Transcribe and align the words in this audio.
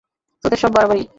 তোদের 0.43 0.59
সব 0.59 0.71
বাড়াবাড়ি। 0.71 1.03